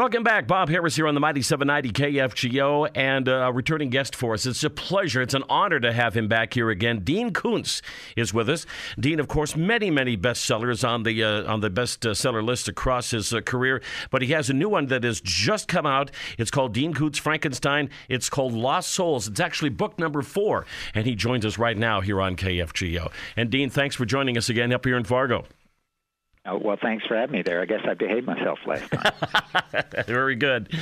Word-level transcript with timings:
Welcome 0.00 0.22
back. 0.22 0.46
Bob 0.46 0.70
Harris 0.70 0.96
here 0.96 1.06
on 1.06 1.12
the 1.12 1.20
Mighty 1.20 1.42
790 1.42 1.92
KFGO 1.92 2.90
and 2.94 3.28
uh, 3.28 3.32
a 3.32 3.52
returning 3.52 3.90
guest 3.90 4.16
for 4.16 4.32
us. 4.32 4.46
It's 4.46 4.64
a 4.64 4.70
pleasure. 4.70 5.20
It's 5.20 5.34
an 5.34 5.44
honor 5.50 5.78
to 5.78 5.92
have 5.92 6.16
him 6.16 6.26
back 6.26 6.54
here 6.54 6.70
again. 6.70 7.00
Dean 7.00 7.34
Koontz 7.34 7.82
is 8.16 8.32
with 8.32 8.48
us. 8.48 8.64
Dean, 8.98 9.20
of 9.20 9.28
course, 9.28 9.56
many, 9.56 9.90
many 9.90 10.16
bestsellers 10.16 10.88
on 10.88 11.02
the 11.02 11.22
uh, 11.22 11.44
on 11.44 11.60
the 11.60 11.68
bestseller 11.68 12.42
list 12.42 12.66
across 12.66 13.10
his 13.10 13.34
uh, 13.34 13.42
career, 13.42 13.82
but 14.10 14.22
he 14.22 14.28
has 14.28 14.48
a 14.48 14.54
new 14.54 14.70
one 14.70 14.86
that 14.86 15.04
has 15.04 15.20
just 15.20 15.68
come 15.68 15.84
out. 15.84 16.10
It's 16.38 16.50
called 16.50 16.72
Dean 16.72 16.94
Koontz 16.94 17.18
Frankenstein. 17.18 17.90
It's 18.08 18.30
called 18.30 18.54
Lost 18.54 18.92
Souls. 18.92 19.28
It's 19.28 19.38
actually 19.38 19.68
book 19.68 19.98
number 19.98 20.22
four, 20.22 20.64
and 20.94 21.04
he 21.04 21.14
joins 21.14 21.44
us 21.44 21.58
right 21.58 21.76
now 21.76 22.00
here 22.00 22.22
on 22.22 22.36
KFGO. 22.36 23.12
And 23.36 23.50
Dean, 23.50 23.68
thanks 23.68 23.96
for 23.96 24.06
joining 24.06 24.38
us 24.38 24.48
again 24.48 24.72
up 24.72 24.86
here 24.86 24.96
in 24.96 25.04
Fargo. 25.04 25.44
Oh, 26.46 26.58
well, 26.58 26.78
thanks 26.80 27.06
for 27.06 27.16
having 27.16 27.36
me 27.36 27.42
there. 27.42 27.60
I 27.60 27.66
guess 27.66 27.80
I 27.86 27.94
behaved 27.94 28.26
myself 28.26 28.58
last 28.66 28.90
time. 28.90 29.84
Very 30.06 30.36
good. 30.36 30.72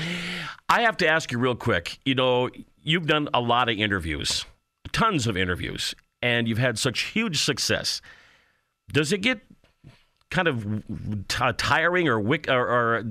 I 0.68 0.82
have 0.82 0.96
to 0.98 1.08
ask 1.08 1.32
you 1.32 1.38
real 1.38 1.56
quick. 1.56 1.98
You 2.04 2.14
know, 2.14 2.48
you've 2.82 3.06
done 3.06 3.28
a 3.34 3.40
lot 3.40 3.68
of 3.68 3.76
interviews, 3.76 4.44
tons 4.92 5.26
of 5.26 5.36
interviews, 5.36 5.94
and 6.22 6.46
you've 6.46 6.58
had 6.58 6.78
such 6.78 7.00
huge 7.00 7.42
success. 7.42 8.00
Does 8.92 9.12
it 9.12 9.18
get 9.18 9.40
kind 10.30 10.46
of 10.46 10.84
t- 11.26 11.52
tiring 11.56 12.08
or, 12.08 12.20
wick, 12.20 12.46
or, 12.48 12.60
or 12.60 13.04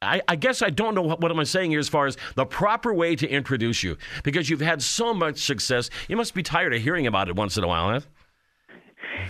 I, 0.00 0.22
I, 0.28 0.36
guess 0.36 0.62
I 0.62 0.70
don't 0.70 0.94
know 0.94 1.02
what, 1.02 1.20
what 1.20 1.30
am 1.30 1.38
I 1.38 1.44
saying 1.44 1.70
here 1.70 1.80
as 1.80 1.88
far 1.88 2.06
as 2.06 2.16
the 2.36 2.46
proper 2.46 2.94
way 2.94 3.16
to 3.16 3.28
introduce 3.28 3.82
you 3.82 3.98
because 4.22 4.48
you've 4.48 4.60
had 4.60 4.82
so 4.82 5.12
much 5.12 5.38
success. 5.38 5.90
You 6.08 6.16
must 6.16 6.34
be 6.34 6.42
tired 6.42 6.72
of 6.74 6.82
hearing 6.82 7.06
about 7.06 7.28
it 7.28 7.36
once 7.36 7.56
in 7.56 7.64
a 7.64 7.68
while, 7.68 7.90
huh? 7.90 8.00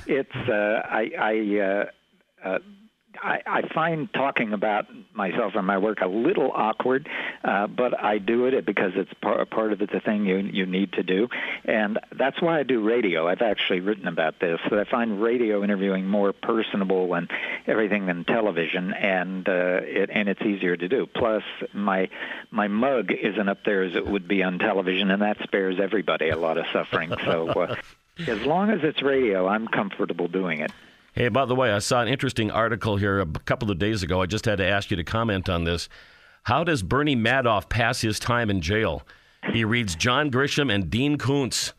It's 0.06 0.34
uh, 0.48 0.82
I, 0.84 1.10
I 1.18 1.60
uh, 1.60 1.84
uh, 2.44 2.58
I, 3.20 3.40
I 3.46 3.68
find 3.74 4.12
talking 4.12 4.52
about 4.52 4.86
myself 5.14 5.54
and 5.54 5.66
my 5.66 5.78
work 5.78 6.00
a 6.00 6.06
little 6.06 6.50
awkward, 6.52 7.08
uh, 7.44 7.66
but 7.66 7.98
I 7.98 8.18
do 8.18 8.46
it 8.46 8.64
because 8.64 8.92
it's 8.94 9.12
part, 9.14 9.48
part 9.50 9.72
of 9.72 9.78
the 9.78 10.00
thing 10.00 10.26
you 10.26 10.38
you 10.38 10.66
need 10.66 10.92
to 10.94 11.02
do, 11.02 11.28
and 11.64 11.98
that's 12.16 12.40
why 12.40 12.58
I 12.58 12.62
do 12.62 12.82
radio. 12.82 13.28
I've 13.28 13.42
actually 13.42 13.80
written 13.80 14.08
about 14.08 14.40
this 14.40 14.60
that 14.70 14.78
I 14.78 14.84
find 14.84 15.22
radio 15.22 15.62
interviewing 15.62 16.06
more 16.06 16.32
personable 16.32 17.14
and 17.14 17.30
everything 17.66 18.06
than 18.06 18.24
television, 18.24 18.92
and 18.92 19.48
uh, 19.48 19.80
it 19.82 20.10
and 20.12 20.28
it's 20.28 20.42
easier 20.42 20.76
to 20.76 20.88
do. 20.88 21.06
Plus, 21.06 21.42
my 21.72 22.08
my 22.50 22.68
mug 22.68 23.12
isn't 23.12 23.48
up 23.48 23.58
there 23.64 23.82
as 23.82 23.94
it 23.94 24.06
would 24.06 24.26
be 24.26 24.42
on 24.42 24.58
television, 24.58 25.10
and 25.10 25.22
that 25.22 25.38
spares 25.42 25.78
everybody 25.80 26.30
a 26.30 26.36
lot 26.36 26.58
of 26.58 26.66
suffering. 26.72 27.12
So, 27.24 27.48
uh, 27.48 27.76
as 28.26 28.42
long 28.42 28.70
as 28.70 28.80
it's 28.82 29.02
radio, 29.02 29.46
I'm 29.46 29.68
comfortable 29.68 30.28
doing 30.28 30.60
it. 30.60 30.72
Hey, 31.12 31.28
by 31.28 31.44
the 31.44 31.54
way, 31.54 31.70
I 31.70 31.78
saw 31.78 32.00
an 32.00 32.08
interesting 32.08 32.50
article 32.50 32.96
here 32.96 33.20
a 33.20 33.26
couple 33.26 33.70
of 33.70 33.78
days 33.78 34.02
ago. 34.02 34.22
I 34.22 34.26
just 34.26 34.46
had 34.46 34.58
to 34.58 34.66
ask 34.66 34.90
you 34.90 34.96
to 34.96 35.04
comment 35.04 35.48
on 35.50 35.64
this. 35.64 35.90
How 36.44 36.64
does 36.64 36.82
Bernie 36.82 37.16
Madoff 37.16 37.68
pass 37.68 38.00
his 38.00 38.18
time 38.18 38.48
in 38.48 38.62
jail? 38.62 39.02
He 39.52 39.64
reads 39.64 39.94
John 39.94 40.30
Grisham 40.30 40.72
and 40.72 40.88
Dean 40.88 41.18
Koontz. 41.18 41.74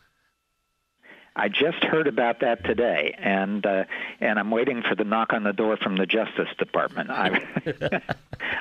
I 1.36 1.48
just 1.48 1.82
heard 1.82 2.06
about 2.06 2.40
that 2.40 2.64
today, 2.64 3.12
and 3.18 3.66
uh, 3.66 3.84
and 4.20 4.38
I'm 4.38 4.52
waiting 4.52 4.82
for 4.88 4.94
the 4.94 5.02
knock 5.02 5.32
on 5.32 5.42
the 5.42 5.52
door 5.52 5.76
from 5.76 5.96
the 5.96 6.06
Justice 6.06 6.46
Department. 6.58 7.10
I 7.10 7.42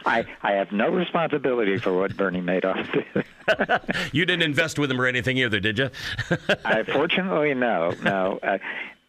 I, 0.08 0.26
I 0.42 0.54
have 0.54 0.72
no 0.72 0.90
responsibility 0.90 1.78
for 1.78 1.94
what 1.94 2.18
Bernie 2.18 2.42
Madoff 2.42 2.92
did. 3.14 4.12
you 4.12 4.26
didn't 4.26 4.42
invest 4.42 4.80
with 4.80 4.90
him 4.90 5.00
or 5.00 5.06
anything 5.06 5.38
either, 5.38 5.60
did 5.60 5.78
you? 5.78 5.92
I 6.66 6.82
fortunately 6.82 7.54
no, 7.54 7.94
no. 8.02 8.40
Uh, 8.42 8.58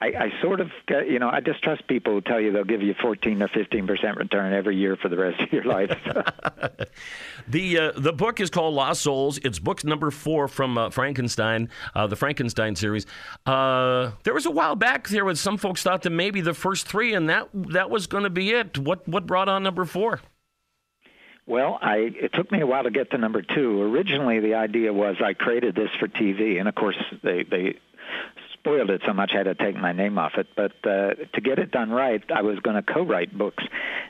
I, 0.00 0.06
I 0.06 0.42
sort 0.42 0.60
of, 0.60 0.70
you 0.88 1.18
know, 1.18 1.30
I 1.30 1.40
distrust 1.40 1.86
people 1.86 2.14
who 2.14 2.20
tell 2.20 2.40
you 2.40 2.52
they'll 2.52 2.64
give 2.64 2.82
you 2.82 2.94
14 3.00 3.42
or 3.42 3.48
15 3.48 3.86
percent 3.86 4.16
return 4.16 4.52
every 4.52 4.76
year 4.76 4.96
for 4.96 5.08
the 5.08 5.16
rest 5.16 5.40
of 5.40 5.52
your 5.52 5.64
life. 5.64 5.90
the 7.48 7.78
uh, 7.78 7.92
the 7.96 8.12
book 8.12 8.40
is 8.40 8.50
called 8.50 8.74
Lost 8.74 9.02
Souls. 9.02 9.38
It's 9.38 9.58
book 9.58 9.84
number 9.84 10.10
four 10.10 10.48
from 10.48 10.76
uh, 10.76 10.90
Frankenstein, 10.90 11.68
uh, 11.94 12.06
the 12.06 12.16
Frankenstein 12.16 12.76
series. 12.76 13.06
Uh, 13.46 14.10
there 14.24 14.34
was 14.34 14.46
a 14.46 14.50
while 14.50 14.74
back 14.74 15.08
there 15.08 15.24
when 15.24 15.36
some 15.36 15.56
folks 15.56 15.82
thought 15.82 16.02
that 16.02 16.10
maybe 16.10 16.40
the 16.40 16.54
first 16.54 16.86
three 16.86 17.14
and 17.14 17.28
that 17.28 17.48
that 17.54 17.88
was 17.88 18.06
going 18.06 18.24
to 18.24 18.30
be 18.30 18.50
it. 18.50 18.76
What 18.76 19.06
what 19.08 19.26
brought 19.26 19.48
on 19.48 19.62
number 19.62 19.84
four? 19.84 20.20
Well, 21.46 21.78
I 21.80 21.96
it 21.96 22.32
took 22.32 22.50
me 22.50 22.60
a 22.60 22.66
while 22.66 22.84
to 22.84 22.90
get 22.90 23.10
to 23.10 23.18
number 23.18 23.42
two. 23.42 23.82
Originally, 23.82 24.40
the 24.40 24.54
idea 24.54 24.92
was 24.92 25.16
I 25.22 25.34
created 25.34 25.74
this 25.74 25.90
for 26.00 26.08
TV, 26.08 26.58
and 26.58 26.68
of 26.68 26.74
course, 26.74 26.96
they 27.22 27.42
they 27.42 27.76
spoiled 28.64 28.88
it 28.88 29.02
so 29.04 29.12
much 29.12 29.32
I 29.34 29.38
had 29.38 29.44
to 29.44 29.54
take 29.54 29.76
my 29.76 29.92
name 29.92 30.16
off 30.18 30.38
it. 30.38 30.46
But 30.56 30.72
uh, 30.84 31.14
to 31.34 31.40
get 31.42 31.58
it 31.58 31.70
done 31.70 31.90
right, 31.90 32.22
I 32.34 32.40
was 32.40 32.58
going 32.60 32.76
to 32.76 32.82
co-write 32.82 33.36
books 33.36 33.62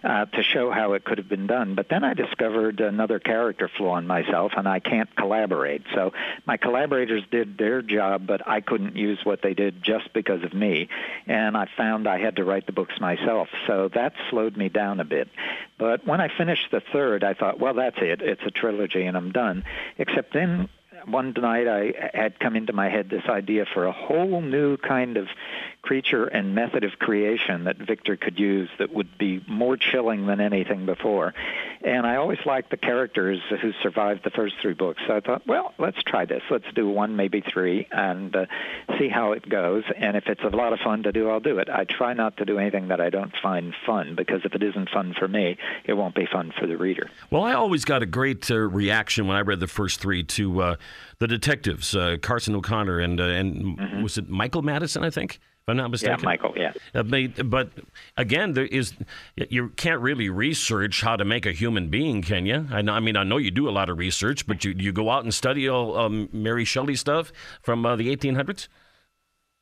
uh, 0.05 0.27
to 0.27 0.43
show 0.45 0.71
how 0.71 0.93
it 0.93 1.05
could 1.05 1.19
have 1.19 1.29
been 1.29 1.49
done. 1.49 1.75
But 1.75 1.89
then 1.89 2.05
I 2.05 2.15
discovered 2.15 2.79
another 2.81 3.19
character 3.19 3.69
flaw 3.77 3.97
in 3.99 4.07
myself, 4.07 4.53
and 4.57 4.69
I 4.69 4.79
can't 4.79 5.15
collaborate. 5.17 5.83
So 5.93 6.13
my 6.47 6.57
collaborators 6.57 7.25
did 7.33 7.59
their 7.59 7.83
job, 7.83 8.29
but 8.29 8.47
I 8.47 8.61
couldn't 8.61 8.95
use 8.95 9.19
what 9.25 9.43
they 9.43 9.55
did 9.55 9.83
just 9.83 10.13
because 10.13 10.45
of 10.45 10.55
me. 10.55 10.89
And 11.27 11.57
I 11.57 11.67
found 11.77 12.07
I 12.07 12.19
had 12.19 12.37
to 12.37 12.45
write 12.45 12.67
the 12.67 12.73
books 12.73 12.95
myself. 13.01 13.49
So 13.67 13.91
that 13.95 14.13
slowed 14.31 14.57
me 14.57 14.69
down 14.69 15.01
a 15.01 15.05
bit. 15.05 15.29
But 15.79 16.07
when 16.07 16.21
I 16.21 16.29
finished 16.29 16.71
the 16.71 16.81
third, 16.93 17.25
I 17.25 17.35
thought, 17.35 17.59
well, 17.59 17.75
that's 17.75 17.99
it. 17.99 18.23
It's 18.23 18.43
a 18.47 18.53
trilogy, 18.53 19.05
and 19.05 19.17
I'm 19.17 19.33
done. 19.33 19.65
Except 19.99 20.33
then 20.33 20.69
one 21.07 21.33
night 21.37 21.69
I 21.69 22.11
had 22.13 22.39
come 22.39 22.57
into 22.57 22.73
my 22.73 22.89
head 22.89 23.09
this 23.11 23.25
idea 23.29 23.67
for 23.73 23.87
a 23.87 23.93
whole 23.93 24.41
new 24.41 24.77
kind 24.77 25.17
of 25.17 25.29
creature 25.83 26.25
and 26.25 26.55
method 26.55 26.85
of 26.85 26.99
creation 26.99 27.65
that 27.65 27.77
Victor 27.77 28.17
could 28.17 28.39
use 28.39 28.71
that 28.79 28.93
would 28.93 29.19
be 29.19 29.45
more 29.47 29.77
chilling 29.77 30.27
than 30.27 30.41
anything 30.41 30.87
before. 30.87 31.35
And 31.85 32.07
I 32.07 32.17
always 32.17 32.39
liked 32.47 32.71
the 32.71 32.79
characters 32.79 33.41
who 33.61 33.73
survived 33.83 34.25
the 34.25 34.31
first 34.31 34.55
three 34.63 34.73
books. 34.73 35.03
So 35.07 35.17
I 35.17 35.21
thought, 35.21 35.47
well, 35.47 35.75
let's 35.79 36.03
try 36.03 36.25
this. 36.25 36.43
Let's 36.51 36.65
do 36.75 36.89
one, 36.89 37.15
maybe 37.15 37.43
three, 37.43 37.87
and 37.93 38.35
uh, 38.35 38.47
see 38.99 39.09
how 39.09 39.33
it 39.33 39.47
goes. 39.47 39.85
And 39.95 40.17
if 40.17 40.25
it's 40.27 40.43
a 40.43 40.49
lot 40.49 40.73
of 40.73 40.79
fun 40.81 41.03
to 41.03 41.13
do, 41.13 41.29
I'll 41.29 41.41
do 41.41 41.59
it. 41.59 41.69
I 41.69 41.85
try 41.85 42.15
not 42.15 42.39
to 42.39 42.47
do 42.47 42.59
anything 42.59 42.89
that 42.89 43.03
I 43.03 43.11
don't 43.11 43.35
find 43.43 43.75
fun 43.85 44.15
because 44.15 44.41
if 44.45 44.55
it 44.55 44.63
isn't 44.63 44.89
fun 44.89 45.15
for 45.19 45.29
me, 45.29 45.59
it 45.85 45.93
won't 45.93 46.15
be 46.15 46.27
fun 46.27 46.55
for 46.59 46.67
the 46.67 46.79
reader. 46.79 47.11
Well, 47.31 47.43
I 47.43 47.53
always 47.53 47.85
got 47.85 48.03
a 48.03 48.07
great 48.07 48.51
uh, 48.51 48.57
reaction 48.57 49.27
when 49.27 49.37
I 49.37 49.41
read 49.41 49.61
the 49.61 49.67
first 49.67 50.01
three 50.01 50.23
to 50.25 50.63
uh, 50.63 50.77
the 51.19 51.29
detectives, 51.29 51.95
uh, 51.95 52.17
Carson 52.23 52.55
O'Connor 52.55 53.01
and 53.01 53.21
uh, 53.21 53.25
and 53.25 53.79
mm-hmm. 53.79 54.03
was 54.03 54.17
it 54.17 54.29
Michael 54.29 54.63
Maddison? 54.63 55.05
I 55.05 55.11
think 55.11 55.39
if 55.65 55.71
I'm 55.71 55.79
not 55.79 55.91
mistaken. 55.91 56.19
Yeah, 56.21 56.25
Michael. 56.27 56.55
Yeah. 56.57 56.73
Uh, 56.95 57.43
but 57.43 57.71
again, 58.19 58.53
there 58.53 58.67
is 58.67 58.93
you 59.37 59.71
can't 59.71 60.03
really 60.03 60.29
research 60.29 61.01
how 61.01 61.17
to 61.17 61.25
make 61.25 61.47
a 61.47 61.53
human 61.53 61.89
being, 61.89 62.21
can 62.21 62.45
you? 62.45 62.67
I, 62.71 62.83
know, 62.83 62.93
I 62.93 63.01
mean, 63.01 63.17
I 63.17 63.25
know 63.25 63.39
you 63.39 63.51
do 63.51 63.67
a 63.67 63.71
lot 63.73 63.89
of 63.89 63.97
research, 63.97 64.47
but 64.47 64.63
you 64.63 64.75
you 64.77 64.93
go 64.93 65.09
out 65.09 65.25
and 65.25 65.33
study 65.33 65.67
all 65.67 65.97
um, 65.97 66.29
Mary 66.33 66.67
Shelley 66.67 66.97
stuff 66.97 67.33
from 67.63 67.87
uh, 67.87 67.97
the 67.97 68.15
1800s. 68.15 68.69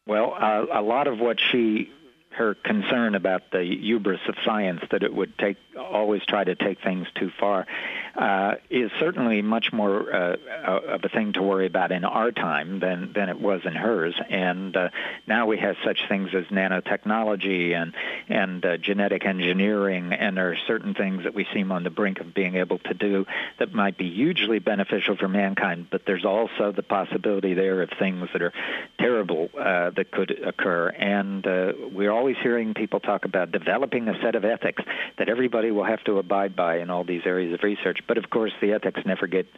Well, 0.05 0.35
uh, 0.37 0.67
a 0.73 0.83
lot 0.83 1.07
of 1.07 1.21
what 1.21 1.39
she 1.39 1.93
her 2.35 2.55
concern 2.55 3.15
about 3.15 3.51
the 3.51 3.63
hubris 3.63 4.21
of 4.29 4.35
science 4.45 4.83
that 4.91 5.03
it 5.03 5.15
would 5.15 5.37
take 5.39 5.57
always 5.79 6.23
try 6.25 6.45
to 6.45 6.55
take 6.55 6.81
things 6.83 7.07
too 7.15 7.31
far 7.39 7.67
uh, 8.15 8.57
is 8.69 8.91
certainly 8.99 9.41
much 9.41 9.73
more 9.73 10.15
uh, 10.15 10.37
of 10.67 11.05
a 11.05 11.09
thing 11.09 11.33
to 11.33 11.43
worry 11.43 11.67
about 11.67 11.93
in 11.93 12.05
our 12.05 12.31
time 12.31 12.81
than 12.81 13.13
than 13.13 13.29
it 13.29 13.41
was 13.41 13.63
in 13.65 13.73
hers. 13.73 14.15
And 14.29 14.77
uh, 14.77 14.91
now 15.27 15.47
we 15.47 15.59
have 15.59 15.77
such 15.85 16.01
things 16.09 16.31
as 16.35 16.45
nanotechnology 16.47 17.75
and 17.75 17.95
and 18.29 18.65
uh, 18.65 18.77
genetic 18.77 19.25
engineering, 19.25 20.13
and 20.13 20.37
there 20.37 20.53
are 20.53 20.59
certain 20.67 20.95
things 20.95 21.25
that 21.25 21.35
we 21.35 21.47
seem 21.55 21.73
on 21.73 21.85
the 21.85 21.91
brink 21.91 22.21
of 22.21 22.35
being 22.35 22.57
able 22.57 22.79
to 22.79 22.95
do 22.95 23.27
that 23.59 23.73
might 23.73 23.97
be 23.97 24.11
hugely 24.11 24.59
beneficial 24.59 25.17
for 25.17 25.29
mankind. 25.29 25.87
But 25.91 26.05
there's 26.05 26.25
also 26.25 26.73
the 26.73 26.83
possibility 26.83 27.55
there 27.55 27.83
of 27.83 27.91
things 27.99 28.29
that 28.33 28.43
are 28.43 28.53
terrible 28.99 29.49
uh, 29.59 29.91
that 29.91 30.11
could 30.11 30.31
occur, 30.31 30.89
and 30.89 31.47
uh, 31.47 31.73
we're 31.93 32.13
always 32.23 32.37
hearing 32.41 32.73
people 32.73 33.01
talk 33.01 33.25
about 33.25 33.51
developing 33.51 34.07
a 34.07 34.17
set 34.23 34.37
of 34.37 34.45
ethics 34.45 34.81
that 35.19 35.29
everybody 35.29 35.73
will 35.73 35.83
have 35.83 36.05
to 36.05 36.19
abide 36.19 36.55
by 36.55 36.79
in 36.79 36.89
all 36.89 37.03
these 37.03 37.23
areas 37.25 37.53
of 37.53 37.65
research. 37.65 37.99
But 38.07 38.17
of 38.17 38.31
course, 38.31 38.53
the 38.61 38.75
ethics 38.75 39.01
never 39.05 39.27
get 39.27 39.49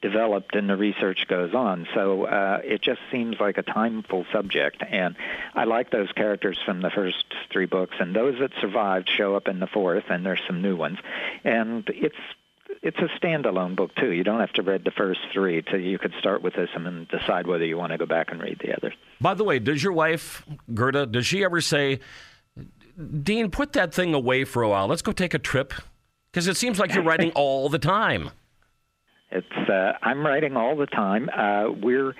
developed 0.00 0.54
and 0.54 0.66
the 0.66 0.76
research 0.78 1.26
goes 1.28 1.52
on. 1.52 1.86
So 1.92 2.24
uh, 2.24 2.62
it 2.64 2.80
just 2.80 3.02
seems 3.12 3.38
like 3.38 3.58
a 3.58 3.62
timeful 3.62 4.24
subject. 4.32 4.82
And 4.88 5.16
I 5.54 5.64
like 5.64 5.90
those 5.90 6.10
characters 6.12 6.58
from 6.64 6.80
the 6.80 6.88
first 6.88 7.26
three 7.52 7.66
books, 7.66 7.96
and 8.00 8.16
those 8.16 8.38
that 8.38 8.52
survived 8.58 9.10
show 9.10 9.36
up 9.36 9.46
in 9.46 9.60
the 9.60 9.66
fourth, 9.66 10.04
and 10.08 10.24
there's 10.24 10.40
some 10.46 10.62
new 10.62 10.76
ones. 10.76 10.96
And 11.44 11.86
it's 11.90 12.16
it's 12.82 12.98
a 12.98 13.08
standalone 13.18 13.76
book 13.76 13.94
too. 13.96 14.12
You 14.12 14.24
don't 14.24 14.40
have 14.40 14.52
to 14.54 14.62
read 14.62 14.84
the 14.84 14.90
first 14.90 15.20
three. 15.32 15.62
So 15.70 15.76
you 15.76 15.98
could 15.98 16.12
start 16.18 16.42
with 16.42 16.54
this 16.54 16.68
and 16.74 16.84
then 16.84 17.06
decide 17.10 17.46
whether 17.46 17.64
you 17.64 17.76
want 17.76 17.92
to 17.92 17.98
go 17.98 18.06
back 18.06 18.30
and 18.30 18.40
read 18.40 18.58
the 18.62 18.76
others. 18.76 18.94
By 19.20 19.34
the 19.34 19.44
way, 19.44 19.58
does 19.58 19.82
your 19.82 19.92
wife 19.92 20.44
Gerda? 20.72 21.06
Does 21.06 21.26
she 21.26 21.44
ever 21.44 21.60
say, 21.60 22.00
"Dean, 23.22 23.50
put 23.50 23.72
that 23.72 23.94
thing 23.94 24.14
away 24.14 24.44
for 24.44 24.62
a 24.62 24.68
while. 24.68 24.86
Let's 24.86 25.02
go 25.02 25.12
take 25.12 25.34
a 25.34 25.38
trip"? 25.38 25.72
Because 26.30 26.48
it 26.48 26.56
seems 26.56 26.78
like 26.78 26.94
you're 26.94 27.04
writing 27.04 27.30
all 27.34 27.68
the 27.68 27.78
time. 27.78 28.30
It's 29.30 29.68
uh, 29.68 29.92
I'm 30.02 30.24
writing 30.24 30.56
all 30.56 30.76
the 30.76 30.86
time. 30.86 31.28
Uh, 31.28 31.70
we're 31.70 32.14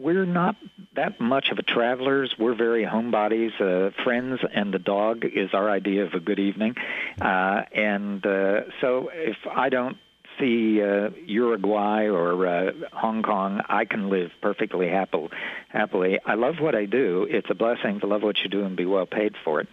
we're 0.00 0.24
not 0.24 0.56
that 0.96 1.20
much 1.20 1.50
of 1.50 1.58
a 1.58 1.62
travelers. 1.62 2.34
We're 2.38 2.54
very 2.54 2.84
homebodies. 2.84 3.60
Uh, 3.60 3.90
friends 4.02 4.40
and 4.52 4.72
the 4.72 4.78
dog 4.78 5.24
is 5.24 5.50
our 5.52 5.70
idea 5.70 6.04
of 6.04 6.14
a 6.14 6.20
good 6.20 6.38
evening. 6.38 6.76
Uh, 7.20 7.62
and 7.72 8.24
uh, 8.24 8.62
so 8.80 9.10
if 9.12 9.36
I 9.50 9.68
don't 9.68 9.98
see 10.38 10.82
uh, 10.82 11.10
Uruguay 11.26 12.06
or 12.06 12.46
uh, 12.46 12.72
Hong 12.92 13.22
Kong, 13.22 13.60
I 13.68 13.84
can 13.84 14.08
live 14.08 14.30
perfectly 14.40 14.88
happy, 14.88 15.28
happily. 15.68 16.18
I 16.24 16.34
love 16.34 16.60
what 16.60 16.74
I 16.74 16.86
do. 16.86 17.26
It's 17.28 17.50
a 17.50 17.54
blessing 17.54 18.00
to 18.00 18.06
love 18.06 18.22
what 18.22 18.38
you 18.42 18.48
do 18.48 18.64
and 18.64 18.76
be 18.76 18.86
well 18.86 19.06
paid 19.06 19.34
for 19.44 19.60
it. 19.60 19.68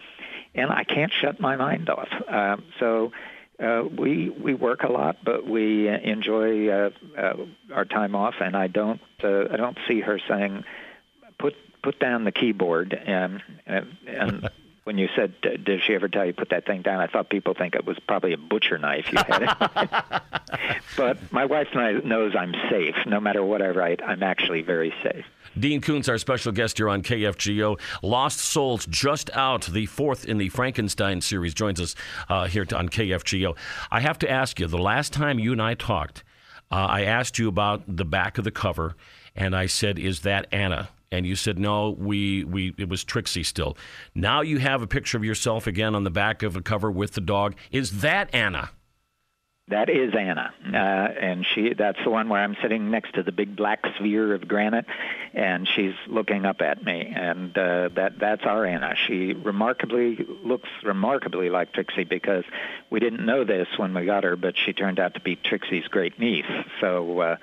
And 0.54 0.70
I 0.70 0.84
can't 0.84 1.12
shut 1.12 1.40
my 1.40 1.56
mind 1.56 1.88
off. 1.88 2.08
Uh, 2.28 2.56
so 2.78 3.12
uh, 3.62 3.82
we 3.96 4.30
we 4.30 4.54
work 4.54 4.82
a 4.84 4.92
lot, 4.92 5.16
but 5.24 5.46
we 5.46 5.88
enjoy 5.88 6.68
uh, 6.68 6.90
uh, 7.16 7.36
our 7.72 7.84
time 7.84 8.14
off. 8.14 8.34
And 8.40 8.56
I 8.56 8.68
don't 8.68 9.00
uh, 9.22 9.48
I 9.50 9.56
don't 9.56 9.78
see 9.88 10.00
her 10.00 10.20
saying, 10.28 10.64
"Put 11.38 11.54
put 11.82 11.98
down 11.98 12.24
the 12.24 12.32
keyboard." 12.32 12.94
And 12.94 13.42
and, 13.66 13.96
and 14.06 14.50
when 14.88 14.96
you 14.96 15.10
said, 15.14 15.34
"Did 15.42 15.82
she 15.82 15.94
ever 15.94 16.08
tell 16.08 16.24
you 16.24 16.32
put 16.32 16.48
that 16.48 16.64
thing 16.64 16.80
down?" 16.80 16.98
I 16.98 17.08
thought 17.08 17.28
people 17.28 17.52
think 17.52 17.74
it 17.74 17.84
was 17.84 17.98
probably 17.98 18.32
a 18.32 18.38
butcher 18.38 18.78
knife 18.78 19.12
you 19.12 19.18
had. 19.18 19.42
It. 19.42 20.22
but 20.96 21.30
my 21.30 21.44
wife 21.44 21.68
knows 21.74 22.34
I'm 22.34 22.54
safe. 22.70 22.94
No 23.04 23.20
matter 23.20 23.44
what 23.44 23.60
I 23.60 23.68
write, 23.68 24.00
I'm 24.02 24.22
actually 24.22 24.62
very 24.62 24.94
safe. 25.02 25.26
Dean 25.60 25.82
Koontz, 25.82 26.08
our 26.08 26.16
special 26.16 26.52
guest 26.52 26.78
here 26.78 26.88
on 26.88 27.02
KFGO. 27.02 27.78
Lost 28.02 28.40
Souls, 28.40 28.86
just 28.86 29.28
out, 29.34 29.66
the 29.66 29.84
fourth 29.84 30.24
in 30.24 30.38
the 30.38 30.48
Frankenstein 30.48 31.20
series, 31.20 31.52
joins 31.52 31.82
us 31.82 31.94
uh, 32.30 32.46
here 32.46 32.64
on 32.74 32.88
KFGO. 32.88 33.54
I 33.90 34.00
have 34.00 34.18
to 34.20 34.30
ask 34.30 34.58
you, 34.58 34.68
the 34.68 34.78
last 34.78 35.12
time 35.12 35.38
you 35.38 35.52
and 35.52 35.60
I 35.60 35.74
talked, 35.74 36.24
uh, 36.72 36.76
I 36.76 37.02
asked 37.02 37.38
you 37.38 37.46
about 37.48 37.82
the 37.94 38.06
back 38.06 38.38
of 38.38 38.44
the 38.44 38.50
cover, 38.50 38.96
and 39.36 39.54
I 39.54 39.66
said, 39.66 39.98
"Is 39.98 40.20
that 40.20 40.46
Anna?" 40.50 40.88
And 41.10 41.26
you 41.26 41.36
said 41.36 41.58
no 41.58 41.90
we, 41.90 42.44
we 42.44 42.74
it 42.78 42.88
was 42.88 43.04
trixie 43.04 43.42
still 43.42 43.76
now 44.14 44.40
you 44.40 44.58
have 44.58 44.82
a 44.82 44.86
picture 44.86 45.16
of 45.16 45.24
yourself 45.24 45.66
again 45.66 45.94
on 45.94 46.04
the 46.04 46.10
back 46.10 46.42
of 46.42 46.56
a 46.56 46.62
cover 46.62 46.90
with 46.90 47.12
the 47.12 47.20
dog 47.20 47.54
is 47.70 48.00
that 48.00 48.32
anna 48.34 48.70
that 49.70 49.90
is 49.90 50.14
Anna, 50.18 50.54
uh, 50.72 50.76
and 50.76 51.44
she—that's 51.54 51.98
the 52.02 52.08
one 52.08 52.30
where 52.30 52.42
I'm 52.42 52.56
sitting 52.62 52.90
next 52.90 53.14
to 53.16 53.22
the 53.22 53.32
big 53.32 53.54
black 53.54 53.84
sphere 53.96 54.32
of 54.32 54.48
granite, 54.48 54.86
and 55.34 55.68
she's 55.68 55.92
looking 56.06 56.46
up 56.46 56.62
at 56.62 56.82
me, 56.82 57.12
and 57.14 57.56
uh, 57.56 57.90
that—that's 57.94 58.44
our 58.44 58.64
Anna. 58.64 58.94
She 59.06 59.34
remarkably 59.34 60.26
looks 60.42 60.70
remarkably 60.82 61.50
like 61.50 61.74
Trixie 61.74 62.04
because 62.04 62.44
we 62.88 62.98
didn't 62.98 63.26
know 63.26 63.44
this 63.44 63.68
when 63.76 63.92
we 63.92 64.06
got 64.06 64.24
her, 64.24 64.36
but 64.36 64.54
she 64.56 64.72
turned 64.72 64.98
out 64.98 65.14
to 65.14 65.20
be 65.20 65.36
Trixie's 65.36 65.86
great 65.88 66.18
niece. 66.18 66.46
So. 66.80 67.20
Uh, 67.20 67.36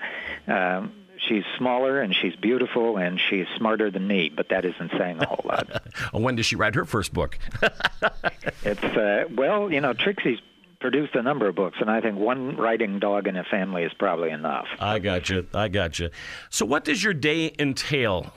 um, 0.48 0.94
she's 1.28 1.44
smaller 1.58 2.02
and 2.02 2.16
she's 2.16 2.36
beautiful 2.36 2.98
and 2.98 3.20
she's 3.20 3.48
smarter 3.58 3.92
than 3.92 4.08
me, 4.08 4.30
but 4.30 4.50
that 4.50 4.66
isn't 4.66 4.92
saying 4.98 5.20
a 5.20 5.26
whole 5.28 5.46
lot. 5.46 5.84
when 6.12 6.36
did 6.36 6.46
she 6.46 6.56
write 6.56 6.76
her 6.76 6.86
first 6.86 7.14
book? 7.14 7.38
it's 8.64 8.84
uh, 8.84 9.26
well, 9.36 9.72
you 9.72 9.82
know, 9.82 9.94
Trixie's 9.94 10.40
produced 10.80 11.16
a 11.16 11.22
number 11.22 11.48
of 11.48 11.56
books, 11.56 11.78
and 11.82 11.90
I 11.90 12.02
think 12.02 12.18
one 12.18 12.58
writing 12.58 13.00
dog 13.00 13.28
in 13.28 13.36
a 13.36 13.44
family 13.44 13.84
is 13.84 13.94
probably 13.94 14.30
enough. 14.30 14.68
I 14.80 15.00
got 15.00 15.30
you. 15.30 15.48
I 15.54 15.68
got 15.68 16.00
you. 16.00 16.10
So, 16.50 16.66
what 16.66 16.84
does 16.84 17.04
your 17.04 17.14
day 17.14 17.54
entail? 17.58 18.34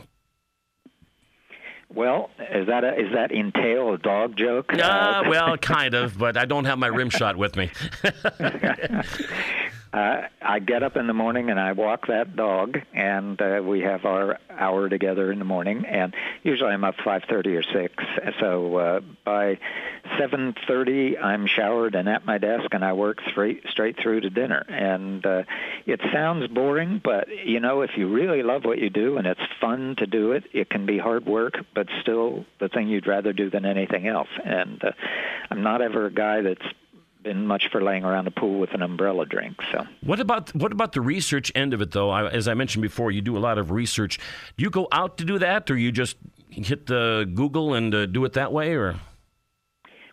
Well, 1.94 2.30
is 2.38 2.66
that 2.66 2.84
a, 2.84 3.00
is 3.00 3.12
that 3.14 3.32
entail 3.32 3.94
a 3.94 3.98
dog 3.98 4.36
joke? 4.36 4.72
Uh, 4.74 5.24
well, 5.28 5.56
kind 5.56 5.94
of, 5.94 6.18
but 6.18 6.36
I 6.36 6.44
don't 6.44 6.66
have 6.66 6.78
my 6.78 6.86
rim 6.86 7.08
shot 7.08 7.36
with 7.36 7.56
me. 7.56 7.70
Uh, 9.92 10.22
I 10.42 10.58
get 10.58 10.82
up 10.82 10.96
in 10.96 11.06
the 11.06 11.14
morning 11.14 11.50
and 11.50 11.58
I 11.58 11.72
walk 11.72 12.08
that 12.08 12.36
dog, 12.36 12.78
and 12.92 13.40
uh, 13.40 13.62
we 13.64 13.80
have 13.80 14.04
our 14.04 14.38
hour 14.50 14.88
together 14.88 15.32
in 15.32 15.38
the 15.38 15.44
morning. 15.44 15.86
And 15.86 16.14
usually 16.42 16.70
I'm 16.70 16.84
up 16.84 16.96
5:30 16.96 17.58
or 17.58 17.62
6. 17.62 17.94
So 18.40 18.76
uh, 18.76 19.00
by 19.24 19.58
7:30, 20.18 21.22
I'm 21.22 21.46
showered 21.46 21.94
and 21.94 22.08
at 22.08 22.26
my 22.26 22.38
desk, 22.38 22.66
and 22.72 22.84
I 22.84 22.92
work 22.92 23.18
straight 23.30 23.64
straight 23.70 23.96
through 23.98 24.20
to 24.22 24.30
dinner. 24.30 24.64
And 24.68 25.24
uh, 25.24 25.44
it 25.86 26.00
sounds 26.12 26.46
boring, 26.48 27.00
but 27.02 27.28
you 27.46 27.60
know, 27.60 27.80
if 27.80 27.90
you 27.96 28.08
really 28.08 28.42
love 28.42 28.64
what 28.64 28.78
you 28.78 28.90
do 28.90 29.16
and 29.16 29.26
it's 29.26 29.40
fun 29.60 29.96
to 29.98 30.06
do 30.06 30.32
it, 30.32 30.44
it 30.52 30.68
can 30.68 30.84
be 30.84 30.98
hard 30.98 31.24
work, 31.24 31.54
but 31.74 31.88
still 32.02 32.44
the 32.60 32.68
thing 32.68 32.88
you'd 32.88 33.06
rather 33.06 33.32
do 33.32 33.48
than 33.48 33.64
anything 33.64 34.06
else. 34.06 34.28
And 34.44 34.84
uh, 34.84 34.92
I'm 35.50 35.62
not 35.62 35.80
ever 35.80 36.06
a 36.06 36.12
guy 36.12 36.42
that's 36.42 36.66
been 37.22 37.46
much 37.46 37.68
for 37.70 37.82
laying 37.82 38.04
around 38.04 38.26
a 38.26 38.30
pool 38.30 38.58
with 38.58 38.72
an 38.74 38.82
umbrella 38.82 39.26
drink. 39.26 39.56
So, 39.72 39.86
what 40.02 40.20
about 40.20 40.54
what 40.54 40.72
about 40.72 40.92
the 40.92 41.00
research 41.00 41.52
end 41.54 41.74
of 41.74 41.80
it, 41.80 41.90
though? 41.90 42.10
I, 42.10 42.28
as 42.28 42.48
I 42.48 42.54
mentioned 42.54 42.82
before, 42.82 43.10
you 43.10 43.20
do 43.20 43.36
a 43.36 43.40
lot 43.40 43.58
of 43.58 43.70
research. 43.70 44.18
Do 44.56 44.64
you 44.64 44.70
go 44.70 44.88
out 44.92 45.18
to 45.18 45.24
do 45.24 45.38
that, 45.38 45.70
or 45.70 45.76
you 45.76 45.92
just 45.92 46.16
hit 46.50 46.86
the 46.86 47.30
Google 47.34 47.74
and 47.74 47.94
uh, 47.94 48.06
do 48.06 48.24
it 48.24 48.32
that 48.34 48.52
way, 48.52 48.74
or? 48.74 48.96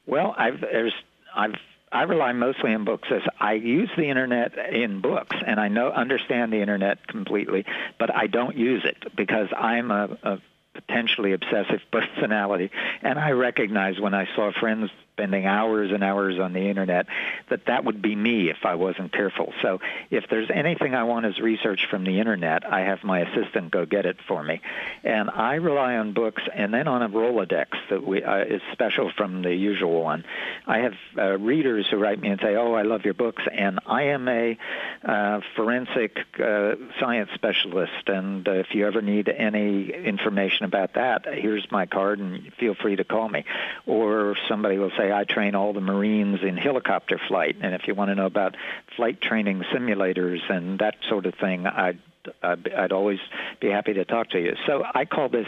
Well, 0.05 0.35
I've 0.37 0.61
there's 0.61 0.93
I've 1.35 1.55
I 1.91 2.03
rely 2.03 2.33
mostly 2.33 2.73
on 2.73 2.83
books. 2.83 3.07
As 3.11 3.21
I 3.39 3.53
use 3.53 3.89
the 3.95 4.09
internet 4.09 4.51
in 4.73 5.01
books, 5.01 5.35
and 5.45 5.59
I 5.59 5.69
know 5.69 5.91
understand 5.91 6.51
the 6.51 6.61
internet 6.61 7.07
completely, 7.07 7.65
but 7.99 8.13
I 8.13 8.27
don't 8.27 8.57
use 8.57 8.83
it 8.83 9.15
because 9.15 9.47
I'm 9.57 9.91
a, 9.91 10.17
a 10.23 10.37
potentially 10.87 11.33
obsessive 11.33 11.81
personality, 11.91 12.71
and 13.01 13.19
I 13.19 13.31
recognize 13.31 13.99
when 13.99 14.13
I 14.13 14.27
saw 14.35 14.51
friends 14.51 14.89
spending 15.15 15.45
hours 15.45 15.91
and 15.93 16.03
hours 16.03 16.37
on 16.39 16.51
the 16.51 16.69
internet, 16.69 17.05
that 17.49 17.67
that 17.67 17.85
would 17.85 18.01
be 18.01 18.13
me 18.13 18.49
if 18.49 18.65
I 18.65 18.75
wasn't 18.75 19.13
careful. 19.13 19.53
So 19.61 19.79
if 20.11 20.25
there's 20.29 20.49
anything 20.53 20.93
I 20.93 21.03
want 21.03 21.25
as 21.25 21.39
research 21.39 21.87
from 21.89 22.03
the 22.03 22.19
internet, 22.19 22.65
I 22.65 22.81
have 22.81 23.01
my 23.01 23.21
assistant 23.21 23.71
go 23.71 23.85
get 23.85 24.05
it 24.05 24.17
for 24.27 24.43
me. 24.43 24.59
And 25.05 25.29
I 25.29 25.55
rely 25.55 25.95
on 25.95 26.11
books 26.11 26.43
and 26.53 26.73
then 26.73 26.89
on 26.89 27.01
a 27.01 27.07
Rolodex 27.07 27.67
that 27.89 28.05
we, 28.05 28.23
uh, 28.23 28.43
is 28.43 28.61
special 28.73 29.09
from 29.15 29.41
the 29.41 29.55
usual 29.55 30.03
one. 30.03 30.25
I 30.67 30.79
have 30.79 30.93
uh, 31.17 31.37
readers 31.37 31.87
who 31.89 31.95
write 31.95 32.19
me 32.19 32.27
and 32.27 32.41
say, 32.41 32.57
oh, 32.57 32.73
I 32.73 32.81
love 32.81 33.05
your 33.05 33.13
books, 33.13 33.43
and 33.49 33.79
I 33.85 34.03
am 34.03 34.27
a 34.27 34.57
uh, 35.05 35.41
forensic 35.55 36.17
uh, 36.43 36.75
science 36.99 37.29
specialist, 37.35 38.07
and 38.07 38.47
uh, 38.47 38.53
if 38.53 38.73
you 38.73 38.87
ever 38.87 39.01
need 39.01 39.29
any 39.29 39.91
information 39.91 40.65
about 40.65 40.95
that, 40.95 41.25
here's 41.31 41.69
my 41.71 41.85
card, 41.85 42.19
and 42.19 42.51
feel 42.59 42.73
free 42.73 42.95
to 42.95 43.03
call 43.03 43.29
me. 43.29 43.45
Or 43.85 44.35
somebody 44.47 44.79
will 44.79 44.91
say, 44.97 45.11
I 45.11 45.23
train 45.23 45.53
all 45.53 45.73
the 45.73 45.81
Marines 45.81 46.41
in 46.41 46.57
helicopter 46.57 47.19
flight, 47.27 47.57
and 47.61 47.75
if 47.75 47.87
you 47.87 47.93
want 47.93 48.09
to 48.09 48.15
know 48.15 48.25
about 48.25 48.55
flight 48.95 49.21
training 49.21 49.63
simulators 49.71 50.39
and 50.49 50.79
that 50.79 50.95
sort 51.07 51.27
of 51.27 51.35
thing, 51.35 51.67
I'd 51.67 51.99
I'd 52.41 52.91
always 52.91 53.19
be 53.59 53.69
happy 53.69 53.93
to 53.93 54.05
talk 54.05 54.31
to 54.31 54.39
you. 54.39 54.55
So 54.65 54.83
I 54.83 55.05
call 55.05 55.29
this 55.29 55.47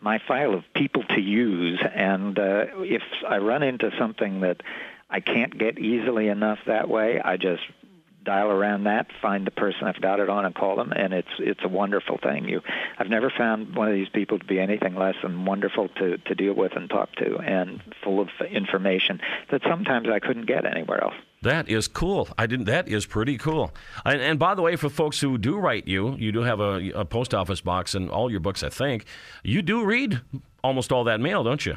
my 0.00 0.18
file 0.18 0.54
of 0.54 0.64
people 0.74 1.04
to 1.04 1.20
use, 1.20 1.80
and 1.94 2.36
uh, 2.36 2.64
if 2.78 3.02
I 3.24 3.38
run 3.38 3.62
into 3.62 3.92
something 3.96 4.40
that 4.40 4.62
I 5.08 5.20
can't 5.20 5.56
get 5.56 5.78
easily 5.78 6.26
enough 6.26 6.58
that 6.66 6.88
way, 6.88 7.20
I 7.20 7.36
just 7.36 7.62
dial 8.26 8.50
around 8.50 8.84
that, 8.84 9.06
find 9.22 9.46
the 9.46 9.50
person 9.50 9.84
I've 9.84 10.00
got 10.00 10.20
it 10.20 10.28
on, 10.28 10.44
and 10.44 10.54
call 10.54 10.76
them, 10.76 10.92
and 10.92 11.14
it's 11.14 11.28
it's 11.38 11.64
a 11.64 11.68
wonderful 11.68 12.18
thing. 12.18 12.48
You, 12.48 12.60
I've 12.98 13.08
never 13.08 13.30
found 13.30 13.74
one 13.74 13.88
of 13.88 13.94
these 13.94 14.10
people 14.10 14.38
to 14.38 14.44
be 14.44 14.60
anything 14.60 14.94
less 14.94 15.14
than 15.22 15.46
wonderful 15.46 15.88
to 16.00 16.18
to 16.18 16.34
deal 16.34 16.52
with 16.52 16.72
and 16.76 16.90
talk 16.90 17.14
to, 17.16 17.38
and 17.38 17.80
full 18.04 18.20
of 18.20 18.28
information 18.50 19.20
that 19.50 19.62
sometimes 19.62 20.08
I 20.08 20.18
couldn't 20.18 20.46
get 20.46 20.66
anywhere 20.66 21.02
else. 21.02 21.14
That 21.42 21.68
is 21.68 21.86
cool. 21.86 22.28
I 22.36 22.46
didn't. 22.46 22.66
That 22.66 22.88
is 22.88 23.06
pretty 23.06 23.38
cool. 23.38 23.72
And, 24.04 24.20
and, 24.20 24.38
by 24.38 24.54
the 24.54 24.62
way, 24.62 24.76
for 24.76 24.88
folks 24.88 25.20
who 25.20 25.38
do 25.38 25.56
write 25.56 25.86
you, 25.86 26.16
you 26.16 26.32
do 26.32 26.42
have 26.42 26.60
a, 26.60 26.90
a 26.90 27.04
post 27.04 27.32
office 27.34 27.60
box 27.60 27.94
and 27.94 28.10
all 28.10 28.30
your 28.30 28.40
books. 28.40 28.62
I 28.62 28.68
think 28.68 29.04
you 29.44 29.62
do 29.62 29.84
read 29.84 30.20
almost 30.64 30.90
all 30.92 31.04
that 31.04 31.20
mail, 31.20 31.44
don't 31.44 31.64
you? 31.64 31.76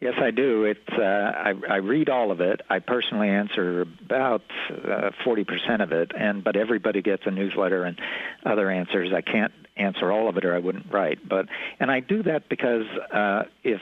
Yes, 0.00 0.14
I 0.18 0.30
do. 0.30 0.64
It's 0.64 0.88
uh, 0.96 1.02
I, 1.02 1.54
I 1.68 1.76
read 1.76 2.08
all 2.08 2.30
of 2.30 2.40
it. 2.40 2.60
I 2.70 2.78
personally 2.78 3.30
answer 3.30 3.82
about 3.82 4.42
uh, 4.70 5.10
forty 5.24 5.42
uh, 5.42 5.44
percent 5.44 5.82
of 5.82 5.90
it, 5.90 6.12
and 6.16 6.44
but 6.44 6.54
everybody 6.54 7.02
gets 7.02 7.24
a 7.26 7.32
newsletter 7.32 7.82
and 7.82 7.98
other 8.46 8.70
answers. 8.70 9.12
I 9.12 9.22
can't 9.22 9.52
answer 9.76 10.12
all 10.12 10.28
of 10.28 10.36
it, 10.36 10.44
or 10.44 10.54
I 10.54 10.60
wouldn't 10.60 10.92
write. 10.92 11.28
But 11.28 11.46
and 11.80 11.90
I 11.90 11.98
do 11.98 12.22
that 12.22 12.48
because 12.48 12.86
uh, 13.12 13.44
if 13.64 13.80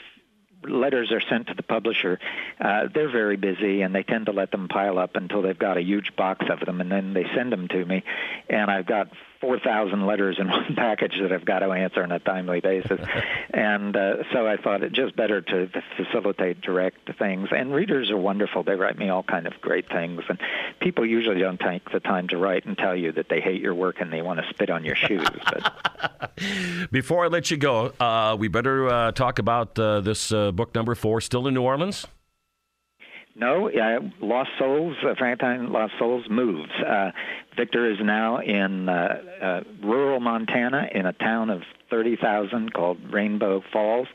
letters 0.63 1.13
are 1.13 1.21
sent 1.21 1.49
to 1.49 1.55
the 1.55 1.63
publisher, 1.63 2.19
uh, 2.61 2.89
they're 2.93 3.13
very 3.13 3.37
busy 3.37 3.83
and 3.83 3.95
they 3.95 4.03
tend 4.03 4.27
to 4.27 4.33
let 4.33 4.51
them 4.51 4.69
pile 4.69 4.99
up 4.99 5.17
until 5.17 5.43
they've 5.43 5.59
got 5.59 5.77
a 5.77 5.83
huge 5.83 6.17
box 6.17 6.47
of 6.51 6.61
them, 6.61 6.81
and 6.81 6.91
then 6.91 7.13
they 7.13 7.27
send 7.35 7.53
them 7.53 7.69
to 7.69 7.85
me, 7.85 8.03
and 8.49 8.71
I've 8.71 8.87
got 8.87 9.09
4,000 9.41 10.07
letters 10.07 10.37
in 10.39 10.49
one 10.51 10.75
package 10.75 11.19
that 11.21 11.33
I've 11.33 11.45
got 11.45 11.61
to 11.61 11.71
answer 11.71 12.03
on 12.03 12.13
a 12.13 12.19
timely 12.19 12.61
basis. 12.61 13.01
and 13.55 13.97
uh, 13.97 14.25
so 14.33 14.47
I 14.47 14.57
thought 14.57 14.83
it 14.83 14.93
just 14.93 15.17
better 15.17 15.41
to 15.41 15.71
facilitate 15.97 16.61
direct 16.61 17.11
things. 17.19 17.49
And 17.51 17.73
readers 17.73 18.11
are 18.11 18.17
wonderful. 18.17 18.63
They 18.63 18.75
write 18.75 18.99
me 18.99 19.09
all 19.09 19.23
kind 19.23 19.47
of 19.47 19.61
great 19.61 19.89
things. 19.89 20.23
And 20.29 20.39
people 20.81 21.07
usually 21.07 21.41
don't 21.41 21.61
take 21.61 21.91
the 21.91 22.01
time 22.01 22.29
to 22.29 22.39
write 22.39 22.65
and 22.67 22.77
tell 22.77 22.97
you 22.97 23.13
that 23.13 23.29
they 23.29 23.41
hate 23.41 23.61
your 23.61 23.75
work 23.75 24.01
and 24.01 24.13
they 24.13 24.23
want 24.23 24.41
to 24.41 24.49
spit 24.51 24.71
on 24.71 24.85
your 24.85 24.97
shoes. 24.97 25.27
But 25.45 26.33
Before 26.91 27.25
I 27.25 27.29
let 27.29 27.51
you 27.51 27.57
go, 27.57 27.93
uh, 28.01 28.37
we 28.39 28.49
better 28.49 28.89
uh, 28.89 29.13
talk 29.13 29.39
about 29.39 29.79
uh, 29.79 30.01
this 30.01 30.33
uh, 30.33 30.53
book 30.53 30.75
number 30.75 30.95
four, 30.95 31.21
Still 31.21 31.47
in 31.47 31.55
New 31.55 31.63
Orleans? 31.63 32.07
No, 33.39 33.69
uh, 33.69 34.01
Lost 34.21 34.51
Souls, 34.59 34.97
uh, 35.03 35.15
Frankenstein 35.15 35.71
Lost 35.71 35.93
Souls 35.99 36.25
moves. 36.31 36.71
Uh, 36.73 37.11
Victor 37.55 37.91
is 37.91 37.99
now 38.01 38.39
in 38.39 38.89
uh, 38.89 39.23
uh, 39.41 39.61
rural 39.83 40.21
Montana 40.21 40.89
in 40.91 41.05
a 41.05 41.13
town 41.13 41.51
of 41.51 41.63
30,000 41.91 42.73
called 42.73 43.13
Rainbow 43.13 43.63
Falls, 43.73 44.09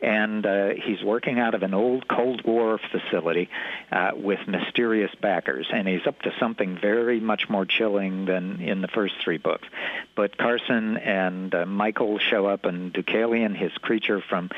and 0.00 0.44
uh, 0.46 0.68
he's 0.82 1.02
working 1.02 1.38
out 1.38 1.54
of 1.54 1.62
an 1.62 1.74
old 1.74 2.06
Cold 2.06 2.42
War 2.44 2.78
facility 2.90 3.48
uh, 3.90 4.12
with 4.14 4.40
mysterious 4.46 5.10
backers, 5.20 5.66
and 5.72 5.88
he's 5.88 6.06
up 6.06 6.20
to 6.22 6.32
something 6.38 6.78
very 6.78 7.18
much 7.18 7.48
more 7.48 7.64
chilling 7.64 8.26
than 8.26 8.60
in 8.60 8.82
the 8.82 8.88
first 8.88 9.14
three 9.24 9.38
books. 9.38 9.66
But 10.14 10.36
Carson 10.36 10.98
and 10.98 11.54
uh, 11.54 11.66
Michael 11.66 12.18
show 12.18 12.46
up, 12.46 12.64
and 12.64 12.92
Deucalion, 12.92 13.56
his 13.56 13.72
creature 13.72 14.20
from 14.20 14.50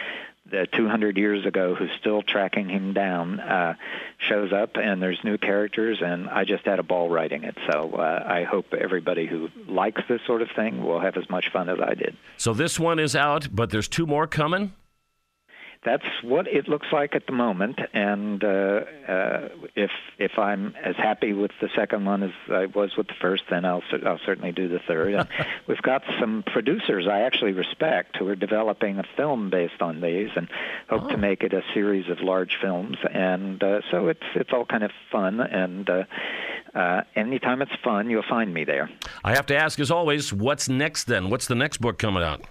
the 0.51 0.67
200 0.73 1.17
years 1.17 1.45
ago 1.47 1.75
who's 1.75 1.91
still 2.01 2.23
tracking 2.23 2.69
him 2.69 2.93
down 2.93 3.41
uh, 3.41 3.75
shows 4.19 4.53
up 4.53 4.77
and 4.77 5.03
there's 5.03 5.19
new 5.25 5.39
characters 5.39 5.99
and 6.03 6.29
I 6.29 6.45
just 6.45 6.65
had 6.65 6.79
a 6.79 6.83
ball 6.83 7.09
writing 7.09 7.45
it 7.45 7.57
so 7.71 7.93
uh, 7.95 8.25
I 8.27 8.45
hope 8.45 8.73
everybody 8.75 9.27
who 9.27 9.51
likes 9.67 10.03
this 10.09 10.21
sort 10.27 10.43
of 10.43 10.49
thing 10.55 10.85
will 10.85 11.01
have 11.01 11.17
as 11.17 11.29
much 11.29 11.51
fun 11.53 11.69
as 11.69 11.79
I 11.81 11.95
did. 11.95 12.17
So 12.37 12.55
this 12.55 12.79
one 12.79 12.99
is 12.99 13.15
out 13.15 13.49
but 13.53 13.71
there's 13.71 13.89
two 13.89 14.07
more 14.07 14.27
coming? 14.27 14.73
That's 15.85 16.05
what 16.23 16.49
it 16.49 16.69
looks 16.69 16.89
like 16.93 17.15
at 17.15 17.27
the 17.27 17.33
moment. 17.33 17.79
And 17.93 18.43
uh, 18.43 18.81
uh, 19.09 19.49
if 19.77 19.91
if 20.19 20.39
I'm 20.39 20.75
as 20.83 20.97
happy 20.97 21.33
with 21.33 21.53
the 21.61 21.69
second 21.75 22.05
one 22.05 22.23
as 22.23 22.33
I 22.51 22.67
was 22.67 22.97
with 22.97 23.07
the 23.07 23.15
first, 23.21 23.45
then 23.51 23.65
I'll 23.65 23.83
I'll 24.05 24.21
certainly 24.25 24.53
do 24.53 24.69
the 24.69 24.81
third. 24.81 25.15
And 25.15 25.29
we've 25.67 25.83
got 25.83 26.03
some 26.19 26.43
producers 26.45 27.07
I 27.07 27.21
actually 27.21 27.53
respect 27.53 28.17
who 28.17 28.29
are 28.29 28.37
developing 28.37 28.99
a 28.99 29.05
film 29.17 29.51
based 29.51 29.81
on 29.81 30.01
these, 30.01 30.31
and 30.35 30.49
hope 30.89 31.05
oh. 31.05 31.09
to 31.09 31.17
make 31.17 31.43
it 31.43 31.53
a 31.53 31.63
series 31.75 32.09
of 32.09 32.21
large 32.21 32.57
films. 32.61 32.97
And 33.13 33.63
uh, 33.63 33.81
so 33.91 34.09
it's 34.09 34.27
it's 34.35 34.53
all 34.53 34.65
kind 34.65 34.85
of 34.85 34.91
fun 35.11 35.41
and. 35.41 35.89
Uh, 35.89 36.05
uh, 36.75 37.03
anytime 37.17 37.63
it's 37.63 37.73
fun, 37.83 38.11
you'll 38.11 38.23
find 38.29 38.53
me 38.53 38.63
there. 38.63 38.91
I 39.25 39.35
have 39.35 39.47
to 39.47 39.57
ask, 39.57 39.81
as 39.81 39.91
always, 39.91 40.33
what's 40.35 40.69
next 40.69 41.05
then? 41.05 41.31
What's 41.31 41.47
the 41.47 41.55
next 41.55 41.79
book 41.79 41.99
coming 41.99 42.23
out? 42.23 42.45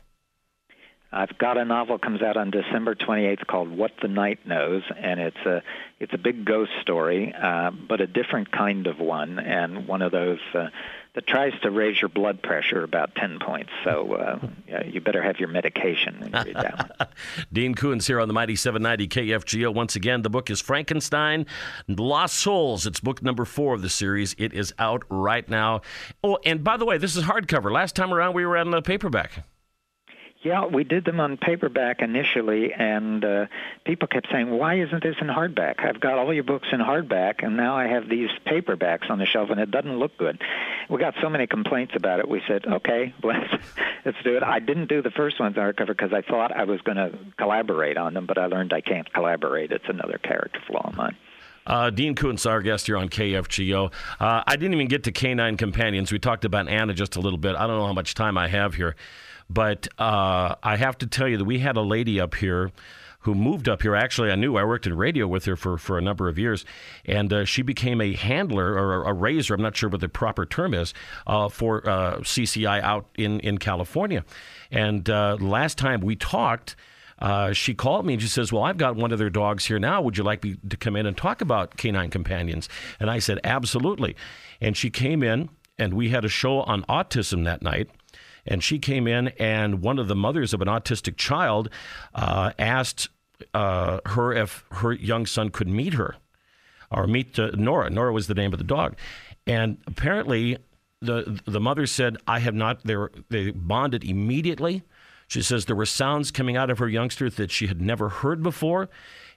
I've 1.12 1.38
got 1.38 1.58
a 1.58 1.64
novel 1.64 1.98
comes 1.98 2.22
out 2.22 2.36
on 2.36 2.52
December 2.52 2.94
28th 2.94 3.48
called 3.48 3.70
What 3.70 3.92
the 4.02 4.10
Night 4.10 4.46
Knows, 4.46 4.84
and 4.98 5.20
it's 5.20 5.46
a 5.46 5.64
it's 6.00 6.14
a 6.14 6.18
big 6.18 6.46
ghost 6.46 6.72
story, 6.82 7.34
uh, 7.34 7.72
but 7.72 8.02
a 8.02 8.08
different 8.08 8.52
kind 8.52 8.88
of 8.88 9.00
one, 9.00 9.40
and 9.40 9.88
one 9.88 10.02
of 10.02 10.12
those 10.12 10.40
uh, 10.54 10.68
that 11.16 11.26
tries 11.26 11.60
to 11.62 11.72
raise 11.72 12.00
your 12.00 12.10
blood 12.10 12.44
pressure 12.44 12.84
about 12.84 13.16
10 13.16 13.40
points. 13.40 13.72
So 13.84 14.14
uh, 14.14 14.48
yeah, 14.68 14.86
you 14.86 15.02
better 15.02 15.24
have 15.24 15.40
your 15.40 15.50
medication 15.50 16.20
when 16.20 16.32
you 16.32 16.54
read 16.54 16.56
that 16.56 17.00
one. 17.00 17.08
Dean 17.54 17.74
Koontz 17.74 18.06
here 18.06 18.20
on 18.20 18.28
the 18.28 18.36
Mighty 18.36 18.56
790 18.56 19.08
KFGO. 19.08 19.74
Once 19.74 19.96
again, 19.96 20.22
the 20.22 20.30
book 20.30 20.52
is 20.52 20.62
Frankenstein 20.62 21.48
Lost 21.88 22.36
Souls. 22.36 22.86
It's 22.86 23.00
book 23.00 23.24
number 23.24 23.46
four 23.46 23.74
of 23.74 23.82
the 23.82 23.90
series. 23.90 24.36
It 24.38 24.54
is 24.54 24.74
out 24.78 25.04
right 25.10 25.48
now. 25.50 25.82
Oh, 26.24 26.38
and 26.46 26.64
by 26.64 26.78
the 26.78 26.86
way, 26.86 26.98
this 26.98 27.16
is 27.16 27.24
hardcover. 27.24 27.72
Last 27.72 27.96
time 27.96 28.14
around, 28.14 28.36
we 28.36 28.46
were 28.46 28.58
on 28.58 28.70
the 28.70 28.82
paperback. 28.82 29.44
Yeah, 30.48 30.66
we 30.68 30.86
did 30.86 31.04
them 31.04 31.20
on 31.20 31.36
paperback 31.36 32.02
initially, 32.02 32.72
and 32.72 33.26
uh, 33.26 33.46
people 33.84 34.08
kept 34.08 34.32
saying, 34.32 34.50
"Why 34.50 34.76
isn't 34.76 35.04
this 35.04 35.18
in 35.20 35.28
hardback? 35.28 35.84
I've 35.84 36.00
got 36.00 36.18
all 36.18 36.34
your 36.34 36.46
books 36.46 36.70
in 36.72 36.80
hardback, 36.80 37.44
and 37.44 37.58
now 37.58 37.76
I 37.76 37.88
have 37.88 38.08
these 38.08 38.30
paperbacks 38.46 39.10
on 39.10 39.20
the 39.20 39.26
shelf, 39.26 39.50
and 39.50 39.60
it 39.60 39.72
doesn't 39.72 40.00
look 40.00 40.18
good." 40.18 40.42
We 40.90 41.00
got 41.00 41.16
so 41.22 41.28
many 41.28 41.48
complaints 41.48 41.96
about 41.98 42.20
it. 42.20 42.30
We 42.30 42.42
said, 42.48 42.66
"Okay, 42.66 43.14
let's 43.24 43.62
let's 44.06 44.18
do 44.24 44.38
it." 44.38 44.44
I 44.44 44.60
didn't 44.60 44.88
do 44.88 45.02
the 45.02 45.12
first 45.12 45.38
ones 45.38 45.58
hardcover 45.58 45.88
because 45.88 46.14
I 46.14 46.22
thought 46.22 46.56
I 46.56 46.64
was 46.64 46.80
going 46.80 46.96
to 46.96 47.12
collaborate 47.38 47.98
on 47.98 48.14
them, 48.14 48.26
but 48.26 48.38
I 48.38 48.46
learned 48.46 48.72
I 48.72 48.80
can't 48.80 49.12
collaborate. 49.12 49.74
It's 49.74 49.90
another 49.90 50.18
character 50.18 50.62
flaw 50.66 50.88
of 50.88 50.96
mine. 50.96 51.18
Uh, 51.68 51.90
Dean 51.90 52.16
Koontz, 52.16 52.46
our 52.46 52.62
guest 52.62 52.88
here 52.88 52.98
on 52.98 53.10
KFGO. 53.10 53.92
Uh, 54.20 54.44
I 54.48 54.56
didn't 54.56 54.74
even 54.74 54.88
get 54.88 55.04
to 55.04 55.12
Canine 55.12 55.58
Companions. 55.58 56.12
We 56.12 56.18
talked 56.18 56.46
about 56.46 56.68
Anna 56.70 56.94
just 56.94 57.18
a 57.18 57.20
little 57.20 57.38
bit. 57.38 57.56
I 57.56 57.68
don't 57.68 57.78
know 57.78 57.86
how 57.86 57.94
much 57.94 58.16
time 58.16 58.38
I 58.38 58.48
have 58.48 58.76
here. 58.76 58.96
But 59.50 59.88
uh, 60.00 60.56
I 60.64 60.78
have 60.78 60.98
to 61.00 61.08
tell 61.08 61.28
you 61.28 61.38
that 61.38 61.46
we 61.46 61.60
had 61.60 61.78
a 61.78 61.82
lady 61.82 62.20
up 62.20 62.36
here 62.36 62.72
who 63.22 63.36
moved 63.36 63.68
up 63.68 63.82
here. 63.82 63.96
Actually, 63.96 64.32
I 64.32 64.36
knew 64.36 64.56
I 64.56 64.64
worked 64.64 64.88
in 64.88 64.96
radio 64.96 65.28
with 65.28 65.46
her 65.46 65.58
for, 65.58 65.78
for 65.78 65.98
a 65.98 66.02
number 66.02 66.30
of 66.30 66.40
years, 66.40 66.64
and 67.06 67.32
uh, 67.34 67.46
she 67.46 67.62
became 67.62 68.00
a 68.00 68.14
handler 68.14 68.74
or 68.74 69.04
a 69.04 69.14
raiser. 69.14 69.54
I'm 69.54 69.62
not 69.62 69.76
sure 69.76 69.90
what 69.90 70.00
the 70.00 70.10
proper 70.10 70.46
term 70.46 70.74
is 70.74 70.94
uh, 71.26 71.50
for 71.50 71.88
uh, 71.88 72.20
CCI 72.20 72.82
out 72.82 73.06
in 73.18 73.40
in 73.42 73.58
California. 73.58 74.24
And 74.72 75.10
uh, 75.10 75.38
last 75.40 75.78
time 75.78 76.02
we 76.02 76.16
talked. 76.16 76.76
Uh, 77.20 77.52
she 77.52 77.74
called 77.74 78.06
me 78.06 78.14
and 78.14 78.22
she 78.22 78.28
says, 78.28 78.52
Well, 78.52 78.64
I've 78.64 78.78
got 78.78 78.96
one 78.96 79.12
of 79.12 79.20
their 79.20 79.30
dogs 79.30 79.66
here 79.66 79.80
now. 79.80 80.02
Would 80.02 80.18
you 80.18 80.24
like 80.24 80.44
me 80.44 80.58
to 80.70 80.78
come 80.78 80.96
in 80.96 81.06
and 81.06 81.18
talk 81.18 81.42
about 81.42 81.78
canine 81.78 82.10
companions? 82.10 82.70
And 83.00 83.10
I 83.10 83.20
said, 83.20 83.40
Absolutely. 83.44 84.16
And 84.62 84.78
she 84.78 84.90
came 84.90 85.24
in, 85.24 85.50
and 85.78 85.94
we 85.94 86.10
had 86.10 86.26
a 86.26 86.30
show 86.30 86.62
on 86.62 86.84
autism 86.84 87.46
that 87.46 87.62
night. 87.62 87.90
And 88.46 88.64
she 88.64 88.80
came 88.80 89.08
in, 89.08 89.30
and 89.40 89.82
one 89.82 90.00
of 90.00 90.08
the 90.08 90.16
mothers 90.16 90.54
of 90.54 90.62
an 90.62 90.68
autistic 90.68 91.18
child 91.18 91.70
uh, 92.16 92.54
asked 92.58 93.10
uh, 93.54 94.00
her 94.06 94.34
if 94.34 94.64
her 94.72 94.94
young 94.94 95.26
son 95.26 95.50
could 95.50 95.68
meet 95.68 95.94
her 95.94 96.16
or 96.92 97.08
meet 97.08 97.38
uh, 97.38 97.52
Nora. 97.56 97.90
Nora 97.90 98.14
was 98.14 98.28
the 98.28 98.34
name 98.34 98.54
of 98.54 98.60
the 98.60 98.66
dog. 98.66 98.96
And 99.46 99.78
apparently, 99.88 100.58
the 101.02 101.40
the 101.46 101.60
mother 101.60 101.86
said, 101.88 102.18
"I 102.28 102.40
have 102.40 102.56
not." 102.56 102.84
They 102.84 102.96
they 103.30 103.52
bonded 103.52 104.04
immediately. 104.04 104.84
She 105.28 105.42
says 105.42 105.66
there 105.66 105.76
were 105.76 105.86
sounds 105.86 106.32
coming 106.32 106.56
out 106.56 106.70
of 106.70 106.80
her 106.80 106.88
youngster 106.88 107.30
that 107.30 107.52
she 107.52 107.68
had 107.68 107.82
never 107.82 108.10
heard 108.10 108.42
before, 108.42 108.90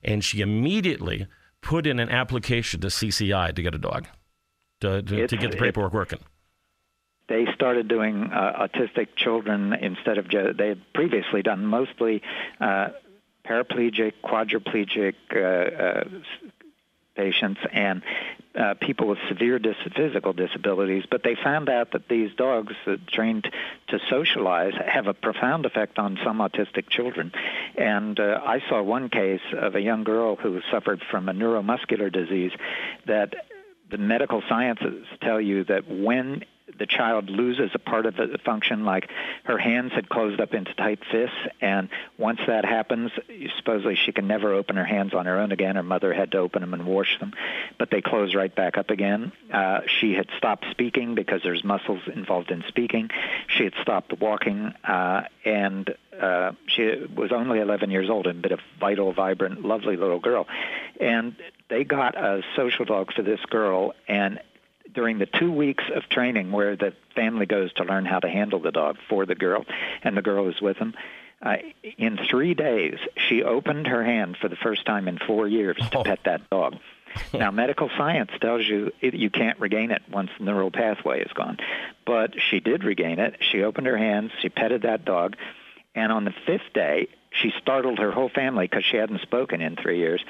and 0.02 0.24
she 0.24 0.40
immediately 0.40 1.26
put 1.60 1.86
in 1.86 1.98
an 1.98 2.08
application 2.08 2.80
to 2.80 2.86
CCI 2.86 3.54
to 3.54 3.62
get 3.62 3.74
a 3.74 3.78
dog 3.78 4.06
to, 4.80 5.02
to, 5.02 5.26
to 5.26 5.36
get 5.36 5.50
the 5.50 5.56
paperwork 5.56 5.92
working. 5.92 6.20
They 7.28 7.46
started 7.54 7.86
doing 7.86 8.30
uh, 8.32 8.66
autistic 8.66 9.08
children 9.16 9.72
instead 9.72 10.18
of 10.18 10.28
just, 10.28 10.56
they 10.56 10.68
had 10.68 10.80
previously 10.94 11.42
done 11.42 11.64
mostly 11.64 12.22
uh, 12.60 12.88
paraplegic, 13.44 14.14
quadriplegic 14.24 15.14
uh, 15.34 15.38
uh, 15.40 16.04
patients 17.20 17.60
and 17.72 18.02
uh, 18.54 18.74
people 18.80 19.06
with 19.06 19.18
severe 19.28 19.58
dis- 19.58 19.76
physical 19.94 20.32
disabilities, 20.32 21.04
but 21.08 21.22
they 21.22 21.36
found 21.36 21.68
out 21.68 21.92
that 21.92 22.08
these 22.08 22.30
dogs 22.34 22.74
uh, 22.86 22.96
trained 23.06 23.44
to 23.88 23.98
socialize 24.08 24.74
have 24.96 25.06
a 25.06 25.14
profound 25.14 25.66
effect 25.66 25.98
on 25.98 26.18
some 26.24 26.38
autistic 26.38 26.88
children. 26.88 27.30
And 27.76 28.18
uh, 28.18 28.40
I 28.44 28.60
saw 28.68 28.82
one 28.82 29.08
case 29.08 29.46
of 29.52 29.74
a 29.74 29.80
young 29.80 30.02
girl 30.04 30.36
who 30.36 30.60
suffered 30.70 31.02
from 31.10 31.28
a 31.28 31.32
neuromuscular 31.32 32.10
disease 32.12 32.52
that 33.06 33.34
the 33.90 33.98
medical 33.98 34.42
sciences 34.48 35.04
tell 35.20 35.40
you 35.40 35.64
that 35.64 35.88
when 35.88 36.44
the 36.78 36.86
child 36.86 37.30
loses 37.30 37.70
a 37.74 37.78
part 37.78 38.06
of 38.06 38.16
the 38.16 38.38
function, 38.44 38.84
like 38.84 39.08
her 39.44 39.58
hands 39.58 39.92
had 39.92 40.08
closed 40.08 40.40
up 40.40 40.54
into 40.54 40.72
tight 40.74 41.00
fists, 41.10 41.36
and 41.60 41.88
once 42.18 42.40
that 42.46 42.64
happens, 42.64 43.10
supposedly 43.56 43.96
she 43.96 44.12
can 44.12 44.26
never 44.26 44.54
open 44.54 44.76
her 44.76 44.84
hands 44.84 45.14
on 45.14 45.26
her 45.26 45.38
own 45.38 45.52
again. 45.52 45.76
Her 45.76 45.82
mother 45.82 46.12
had 46.12 46.32
to 46.32 46.38
open 46.38 46.60
them 46.60 46.74
and 46.74 46.86
wash 46.86 47.18
them, 47.18 47.32
but 47.78 47.90
they 47.90 48.00
close 48.00 48.34
right 48.34 48.54
back 48.54 48.76
up 48.78 48.90
again. 48.90 49.32
Uh, 49.52 49.80
she 49.86 50.14
had 50.14 50.28
stopped 50.36 50.66
speaking 50.70 51.14
because 51.14 51.42
there's 51.42 51.64
muscles 51.64 52.02
involved 52.12 52.50
in 52.50 52.64
speaking. 52.68 53.10
She 53.48 53.64
had 53.64 53.74
stopped 53.82 54.12
walking, 54.20 54.72
uh, 54.84 55.22
and 55.44 55.94
uh, 56.20 56.52
she 56.66 57.06
was 57.14 57.32
only 57.32 57.60
11 57.60 57.90
years 57.90 58.10
old 58.10 58.26
and 58.26 58.42
been 58.42 58.52
a 58.52 58.58
vital, 58.78 59.12
vibrant, 59.12 59.64
lovely 59.64 59.96
little 59.96 60.20
girl. 60.20 60.46
And 61.00 61.36
they 61.68 61.84
got 61.84 62.16
a 62.16 62.42
social 62.56 62.84
dog 62.84 63.12
for 63.12 63.22
this 63.22 63.40
girl, 63.48 63.94
and 64.06 64.40
during 64.92 65.18
the 65.18 65.26
two 65.26 65.52
weeks 65.52 65.84
of 65.94 66.04
training 66.08 66.52
where 66.52 66.76
the 66.76 66.92
family 67.14 67.46
goes 67.46 67.72
to 67.74 67.84
learn 67.84 68.04
how 68.04 68.18
to 68.18 68.28
handle 68.28 68.60
the 68.60 68.72
dog 68.72 68.96
for 69.08 69.26
the 69.26 69.34
girl, 69.34 69.64
and 70.02 70.16
the 70.16 70.22
girl 70.22 70.48
is 70.48 70.60
with 70.60 70.78
them. 70.78 70.94
Uh, 71.42 71.56
in 71.96 72.18
three 72.28 72.54
days, 72.54 72.98
she 73.28 73.42
opened 73.42 73.86
her 73.86 74.04
hand 74.04 74.36
for 74.36 74.48
the 74.48 74.56
first 74.56 74.84
time 74.84 75.08
in 75.08 75.18
four 75.18 75.48
years 75.48 75.76
to 75.90 75.98
oh. 75.98 76.04
pet 76.04 76.20
that 76.24 76.48
dog. 76.50 76.76
now, 77.34 77.50
medical 77.50 77.88
science 77.96 78.30
tells 78.40 78.66
you 78.66 78.92
it, 79.00 79.14
you 79.14 79.30
can't 79.30 79.58
regain 79.58 79.90
it 79.90 80.02
once 80.10 80.30
the 80.38 80.44
neural 80.44 80.70
pathway 80.70 81.22
is 81.22 81.32
gone. 81.32 81.58
But 82.06 82.34
she 82.50 82.60
did 82.60 82.84
regain 82.84 83.18
it. 83.18 83.36
She 83.40 83.62
opened 83.62 83.86
her 83.86 83.96
hands, 83.96 84.32
she 84.40 84.48
petted 84.48 84.82
that 84.82 85.04
dog, 85.04 85.36
and 85.94 86.12
on 86.12 86.24
the 86.24 86.34
fifth 86.46 86.72
day, 86.74 87.08
she 87.30 87.52
startled 87.60 87.98
her 87.98 88.10
whole 88.10 88.28
family 88.28 88.66
because 88.66 88.84
she 88.84 88.96
hadn't 88.96 89.20
spoken 89.22 89.60
in 89.60 89.76
three 89.76 89.98
years. 89.98 90.22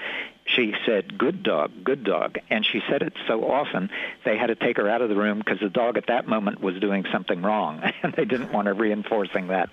She 0.45 0.75
said, 0.85 1.16
good 1.16 1.42
dog, 1.42 1.73
good 1.83 2.04
dog. 2.04 2.38
And 2.50 2.64
she 2.64 2.83
said 2.88 3.02
it 3.02 3.14
so 3.26 3.50
often, 3.50 3.90
they 4.25 4.37
had 4.37 4.49
to 4.49 4.54
take 4.54 4.76
her 4.76 4.88
out 4.88 5.00
of 5.00 5.09
the 5.09 5.16
room 5.16 5.38
because 5.38 5.61
the 5.61 5.71
dog 5.71 5.97
at 5.97 6.09
that 6.09 6.28
moment 6.28 6.61
was 6.61 6.78
doing 6.80 7.04
something 7.12 7.42
wrong. 7.42 7.83
And 8.02 8.14
they 8.14 8.25
didn't 8.25 8.52
want 8.52 8.66
her 8.66 8.75
reinforcing 8.75 9.49
that 9.49 9.71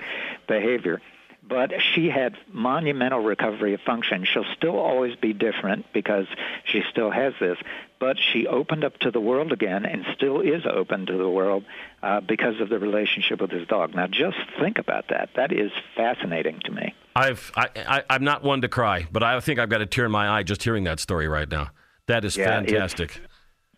behavior 0.48 1.02
but 1.48 1.72
she 1.94 2.10
had 2.10 2.36
monumental 2.52 3.22
recovery 3.22 3.74
of 3.74 3.82
function. 3.82 4.26
She'll 4.26 4.46
still 4.56 4.78
always 4.78 5.16
be 5.16 5.34
different 5.34 5.86
because 5.94 6.28
she 6.66 6.84
still 6.92 7.10
has 7.10 7.34
this, 7.40 7.58
but 8.00 8.18
she 8.20 8.48
opened 8.48 8.84
up 8.84 8.98
to 9.00 9.12
the 9.12 9.22
world 9.22 9.52
again 9.52 9.86
and 9.86 10.06
still 10.16 10.42
is 10.42 10.66
open 10.66 11.06
to 11.06 11.18
the 11.18 11.30
world 11.30 11.64
uh, 12.04 12.20
because 12.22 12.60
of 12.60 12.70
the 12.70 12.80
relationship 12.80 13.42
with 13.42 13.52
this 13.52 13.68
dog. 13.68 13.96
Now, 13.96 14.08
just 14.08 14.38
think 14.60 14.78
about 14.78 15.08
that. 15.10 15.30
That 15.36 15.52
is 15.52 15.72
fascinating 15.96 16.60
to 16.66 16.72
me. 16.72 16.94
I've 17.18 17.52
I, 17.56 18.04
I, 18.10 18.16
am 18.16 18.24
not 18.24 18.44
one 18.44 18.62
to 18.62 18.68
cry, 18.68 19.08
but 19.12 19.24
I 19.24 19.40
think 19.40 19.60
I've 19.60 19.70
got 19.70 19.82
a 19.82 19.86
tear 19.86 20.06
in 20.06 20.12
my 20.12 20.30
eye 20.30 20.44
just 20.44 20.64
hearing 20.64 20.84
that 20.84 21.00
story 21.00 21.28
right 21.28 21.50
now. 21.50 21.72
That 22.06 22.24
is 22.24 22.38
Yeah, 22.38 22.46
fantastic. 22.46 23.20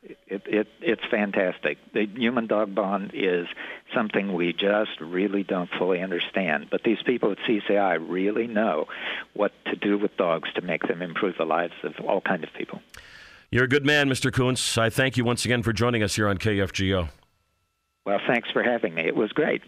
It, 0.02 0.44
it, 0.46 0.68
it's 0.82 1.02
fantastic. 1.10 1.78
The 1.94 2.06
human 2.06 2.48
dog 2.48 2.74
bond 2.74 3.12
is 3.14 3.48
something 3.94 4.34
we 4.34 4.54
just 4.54 5.00
really 5.02 5.44
don't 5.44 5.70
fully 5.78 6.02
understand. 6.02 6.68
But 6.70 6.84
these 6.84 7.02
people 7.06 7.32
at 7.32 7.38
CCI 7.40 7.98
really 8.08 8.48
know 8.48 8.88
what 9.34 9.52
to 9.66 9.76
do 9.76 9.98
with 9.98 10.16
dogs 10.18 10.50
to 10.56 10.62
make 10.62 10.84
them 10.88 11.02
improve 11.02 11.36
the 11.38 11.46
lives 11.46 11.74
of 11.84 11.94
all 12.06 12.22
kinds 12.22 12.44
of 12.44 12.54
people. 12.54 12.82
You're 13.52 13.66
a 13.66 13.70
good 13.70 13.86
man, 13.86 14.10
Mr. 14.10 14.32
Koontz. 14.32 14.78
I 14.78 14.90
thank 14.90 15.18
you 15.18 15.26
once 15.26 15.44
again 15.44 15.64
for 15.64 15.74
joining 15.74 16.04
us 16.04 16.16
here 16.16 16.28
on 16.28 16.38
KFGO. 16.38 17.10
Well, 18.06 18.20
thanks 18.28 18.50
for 18.52 18.64
having 18.64 18.96
me. 18.96 19.04
It 19.04 19.16
was 19.16 19.32
great. 19.32 19.62